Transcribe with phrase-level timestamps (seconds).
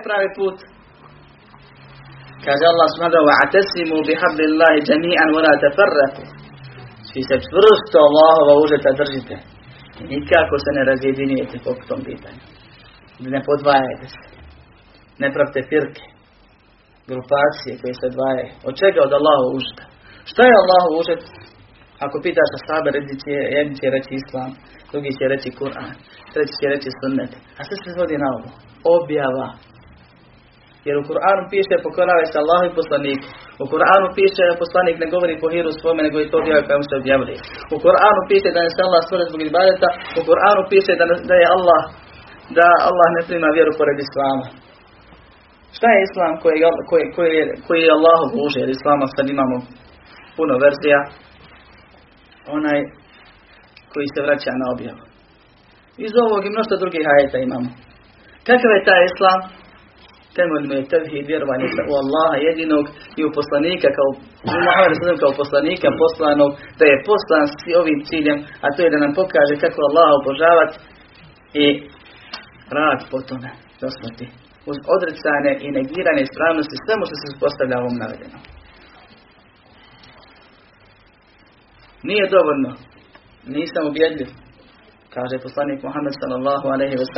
[0.00, 0.56] je pravi put.
[2.46, 6.22] Kaže Allah smada wa atasimu bi hablillahi jami'an wa la tafarraqu.
[7.08, 9.36] Svi se čvrsto Allahova užeta držite.
[10.00, 12.42] I nikako se ne razjedinijete po tom pitanju.
[13.34, 14.22] Ne podvajajte se.
[15.22, 16.04] Ne pravte firke.
[17.10, 18.52] Grupacije koje se odvajaju.
[18.68, 18.98] Od čega?
[19.06, 19.84] Od Allahova užeta.
[20.30, 21.22] Šta je Allahov užet?
[22.04, 24.50] Ako pitaš ashab, reći će, jedni će reći Islam,
[24.90, 25.92] drugi će reći Kur'an,
[26.32, 27.32] treći će reći sunnet.
[27.58, 28.48] A sve se svodi na ovo.
[28.98, 29.48] Objava
[30.86, 33.26] jer u Kur'anu piše pokoravaj se Allahu i poslaniku.
[33.62, 36.82] U Kur'anu piše da poslanik ne govori po hiru svome, nego i to objavio kao
[36.90, 37.34] se objavili.
[37.74, 39.88] U Kur'anu piše da ne se Allah stvore zbog ibadeta.
[40.18, 41.82] U Kur'anu piše da, da je Allah
[42.58, 44.46] da Allah ne prima vjeru pored Islama.
[45.76, 46.58] Šta je Islam koji,
[46.90, 47.36] koji, koji,
[47.66, 48.58] koji je Allahu Bože?
[48.60, 49.56] Jer Islama sad imamo
[50.36, 51.00] puno verzija.
[52.56, 52.78] Onaj
[53.92, 55.02] koji se vraća na objavu.
[56.06, 57.68] Iz ovog i mnoštvo drugih ajeta imamo.
[58.48, 59.38] Kakav je taj Islam?
[60.38, 62.84] Temeljno je tevhid vjerovanje u Allaha jedinog
[63.18, 64.08] i u poslanika kao
[64.46, 64.50] u
[65.22, 69.54] kao poslanika poslanog da je poslan s ovim ciljem a to je da nam pokaže
[69.64, 70.76] kako Allaha obožavati
[71.64, 71.66] i
[72.76, 74.26] rad po tome do smrti
[74.70, 78.42] uz odricane i negirane ispravnosti svemu što se postavlja ovom navedenom.
[82.08, 82.70] Nije dovoljno,
[83.56, 84.28] nisam ubjedljiv,
[85.14, 87.08] kaže poslanik Muhammed sallallahu alaihi wa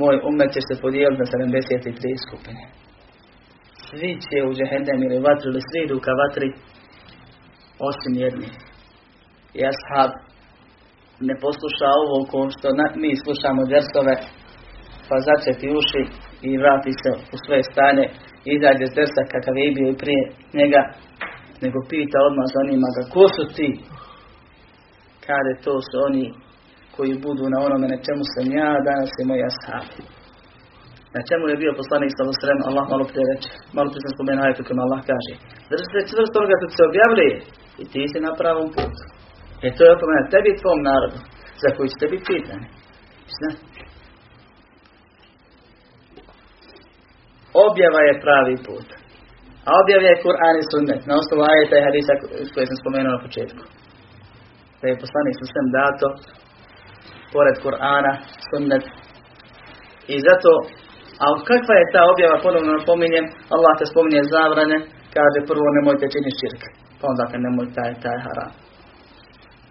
[0.00, 2.62] moj umet će se podijeliti na 73 skupine.
[3.86, 6.48] Svi će u džehendem ili vatru ili svi idu ka vatri
[7.88, 8.48] osim jedni.
[9.58, 10.10] I ashab
[11.28, 12.68] ne posluša ovo ko što
[13.02, 14.14] mi slušamo djersove
[15.08, 16.02] pa začeti uši
[16.48, 18.04] i vrati se u svoje stane
[18.46, 20.22] i izađe s dersa kakav je bio i prije
[20.58, 20.82] njega
[21.62, 23.68] nego pita odmah zanima ga ko su ti
[25.26, 26.24] kaže to su oni
[27.00, 29.88] koji budu na onome na čemu sam ja, danas je moj ashab.
[31.16, 34.44] Na čemu je bio poslanik sa srem, Allah malo prije reče, malo prije sam spomenuo
[34.44, 35.32] ajetu kojima Allah kaže,
[35.70, 37.28] drži se čvrsto onoga što se objavili
[37.82, 39.02] i ti si na pravom putu.
[39.66, 41.18] E to je opomena tebi i tvom narodu,
[41.62, 42.66] za koji ćete biti pitani.
[43.36, 43.50] Zna?
[47.68, 48.88] Objava je pravi put.
[49.68, 52.12] A objava je Kur'an i sunnet, na osnovu ajeta i hadisa
[52.54, 53.62] koje sam spomenuo na početku.
[54.80, 56.08] Da je poslanik sa dato
[57.32, 58.12] pored Kur'ana,
[58.48, 58.84] sunnet.
[60.14, 60.50] I zato,
[61.22, 64.78] a kakva je ta objava, ponovno napominjem, Allah te spominje zabrane,
[65.16, 66.62] kaže prvo nemojte činiti širk,
[66.98, 68.50] pa onda kad nemojte taj, taj haram.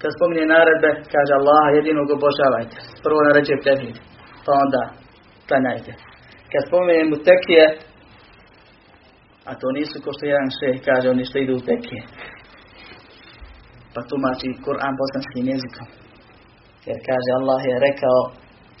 [0.00, 2.76] Kad spominje naredbe, kaže Allah jedinog obožavajte.
[3.04, 3.96] Prvo naređuje tevhid,
[4.44, 4.82] pa onda
[5.48, 5.92] klanjajte.
[6.50, 7.64] Kad spominje mu tekije,
[9.48, 12.02] a to nisu ko što jedan šeh kaže, oni što idu u tekije.
[13.94, 16.05] Pa tumači Kur'an bosanskim jezikom.
[16.86, 18.18] Jer kaže Allah je rekao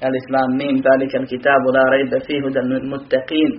[0.06, 2.60] Alif Lam Mim dalika kitabu la rajbe fihu da
[2.92, 3.50] muttaqin.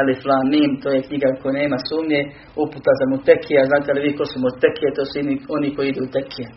[0.00, 2.20] Alif Lam Mim to je knjiga koja nema sumnje
[2.64, 4.88] uputa za mutekije znate li vi ko su mutekije?
[4.96, 5.14] To su
[5.56, 6.48] oni koji idu u tekije.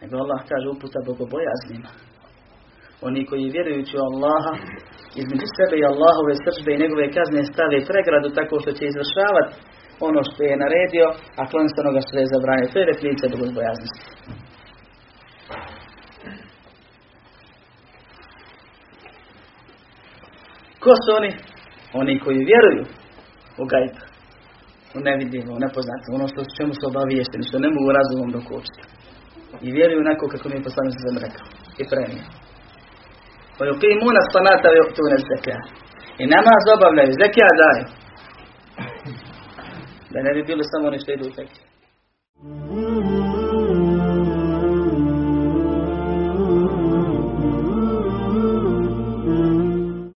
[0.00, 1.90] Nego Allah kaže uputa bogobojaznima.
[3.08, 4.52] Oni koji vjerujući u Allaha
[5.20, 9.54] između sebe i Allahove sržbe i njegove kazne stave pregradu tako što će izvršavati
[10.08, 11.06] ono što je naredio,
[11.40, 12.72] a klonstvo onoga što je zabranio.
[12.72, 14.02] To je definicija bogobojaznosti.
[20.84, 21.30] Ko su oni?
[22.00, 22.84] Oni koji vjeruju
[23.62, 23.94] u gajb,
[24.96, 28.82] u nevidljivo, u nepoznato, ono što, čemu su obaviješteni, što ne mogu razumom dokučiti.
[29.66, 31.46] I vjeruju onako kako mi je poslanik sam rekao
[31.82, 32.24] i premio.
[33.56, 35.60] Pa ju kiji muna spanata u tu ne zekija.
[36.22, 37.84] I namaz obavljaju, zekija daju.
[40.12, 41.64] Da ne bi bilo samo ono što idu u tekstu.